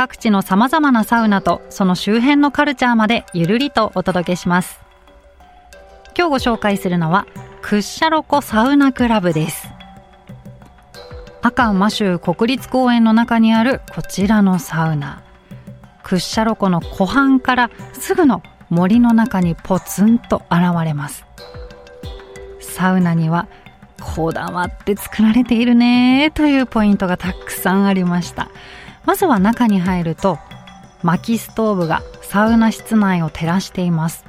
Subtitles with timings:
[0.00, 4.80] 各地の様々なサウナとその周辺のカルチャーまでゆるりとお届けします。
[6.16, 7.26] 今日ご紹介するのは
[7.60, 9.68] クッシャロコサウナクラブです。
[11.42, 15.22] 赤マ州国立公園の中にあるこちらのサウナ。
[16.02, 21.26] クッシャロコの湖畔からすぐの森の中にポツンと現れます。
[22.58, 23.48] サウナには
[24.00, 28.48] こだわって作られているねというポイントがたくさんありました。
[29.04, 30.38] まずは中に入ると
[31.02, 34.24] 薪ストーブがサウナ室内を照らしています。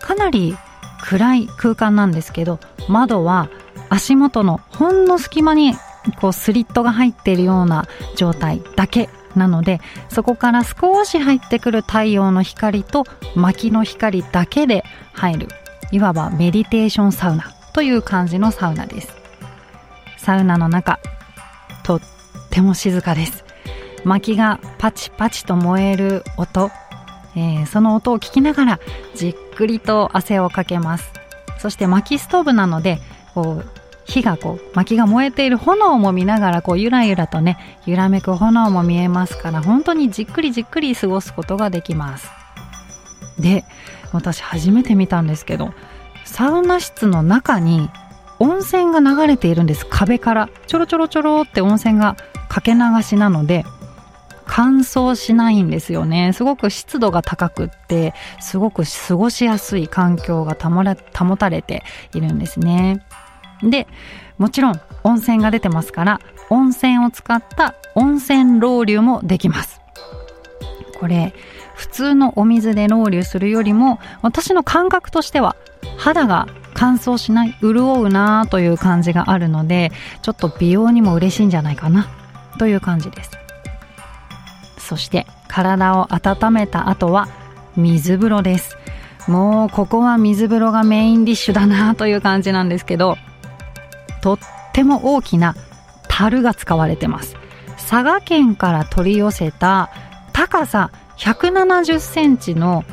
[0.00, 0.56] かなり
[1.02, 3.48] 暗い空間なんですけど窓は
[3.88, 5.74] 足元のほんの隙間に
[6.20, 15.48] こうスリットが入っているような状態だけなのでそこから少し入ってくる太陽の光と薪の光だけで入る
[15.92, 19.14] いわばメディテーションサウナという感じのサウナです。
[20.18, 21.00] サウナの中
[21.82, 22.00] とっ
[22.50, 23.44] ても静かです。
[24.04, 26.70] 薪がパチパチと燃える音、
[27.36, 28.80] えー、その音を聞きながら
[29.14, 31.12] じっくりと汗をかけます。
[31.58, 32.98] そして薪ストーブなので
[33.34, 42.28] こう火がこう薪が燃えている炎も見ながらこうゆらゆらとね揺らめく炎も見えますから本当にじっくりじっくり過ごすことができます。
[43.38, 43.64] で
[44.12, 45.72] 私初めて見たんですけど
[46.24, 47.88] サウナ室の中に
[48.38, 49.86] 温泉が流れているんです。
[49.86, 50.48] 壁から。
[50.66, 52.16] ちょろちょろちょろって温泉が
[52.48, 53.64] かけ流しなので
[54.62, 56.34] 乾燥しないんですよね。
[56.34, 61.82] すごく湿度が高くってすごく過ごしやすい環境が保たれて
[62.12, 63.02] いるんですね。
[63.62, 63.86] で
[64.36, 66.20] もちろん温泉が出てますから
[66.50, 69.80] 温泉を使った温泉ロウリュもできます。
[70.98, 71.32] これ
[71.74, 75.56] 普通のお水でロウリュするよりも私の感覚としては
[75.96, 82.08] 肌が乾燥しない潤うなという感じがあるのでちょっと美容にも嬉しいんじゃないかな
[82.58, 83.40] という感じです。
[84.90, 87.28] そして体を温めた後は
[87.76, 88.76] 水風呂です。
[89.28, 93.16] もうここは水風呂がメインディッシュだなという感じなんですけど
[94.20, 94.38] とっ
[94.72, 95.54] ても大きな
[96.08, 97.36] 樽が使われてます。
[97.76, 99.90] 佐賀県から取り寄せた
[100.32, 102.84] 高さ170センチの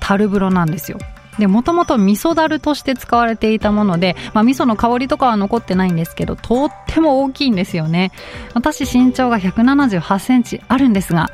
[0.00, 0.98] 樽風呂なんですよ。
[1.38, 8.10] で、もともと味噌だるとして使われていたもので、まあ、味噌の香りとかは残ってないんですけど、とっても大きいんですよね。
[8.54, 11.30] 私身長が178センチあるんですが、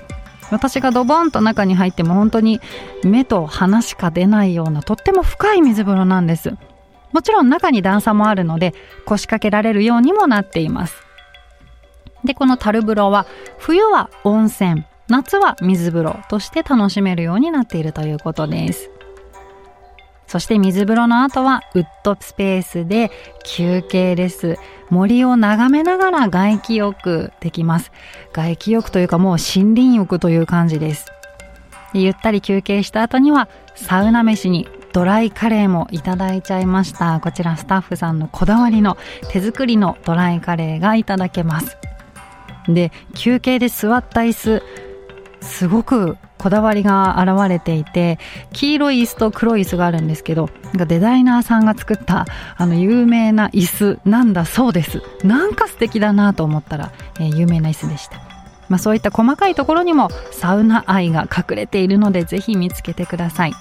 [0.50, 2.60] 私がドボンと中に入っても本当に
[3.02, 6.54] 目と鼻しか出ないようなとっても深い水風呂なんです。
[7.12, 8.74] もちろん中に段差もあるので
[9.06, 10.96] 腰掛けられるようにもなっています。
[12.24, 13.26] で、この樽風呂は
[13.58, 18.90] 冬は温泉、夏は水風呂として楽しめるようになっているということです。
[20.34, 23.12] そして水風呂の後はウッドスペースで
[23.44, 24.58] 休憩です。
[24.90, 27.92] 森を眺めながら外気浴できます。
[28.32, 31.06] 外気浴というかもう森林浴という感じです。
[31.92, 37.20] でゆったり休憩した後にはサウナ飯にドライカレーもいただいちゃいました。
[37.20, 38.98] こちらスタッフさんのこだわりの
[39.30, 41.78] 手作りのドライカレーがいただけます。
[42.66, 44.62] で、休憩で座った椅子、
[45.42, 48.18] すごくこだわりが現れていて
[48.52, 52.26] 黄色い椅子と黒い椅子があるんですけどなんかデザイナーさんが作った
[52.58, 55.00] あの有名な椅子なんだそうです。
[55.24, 58.18] なんか素敵だなと思ったら、えー、有名な椅子でした。
[58.68, 63.54] まあ、そういった細かいところにもサウナ愛が隠れているのでぜひ見つけてください。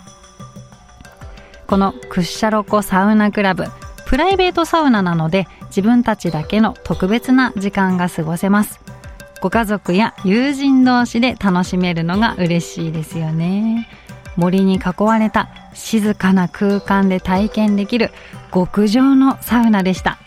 [1.65, 3.63] このクッシャロコサウナクラブ
[4.05, 8.81] プライベートサウナなので自分たちだけの特別な時間が過ごせます。
[9.43, 13.89] ご家族や友人同士で楽しめるのが嬉しいですよね。
[14.37, 18.11] 森に囲われた静かな空間で体験できる
[18.53, 20.17] 極上のサウナでした。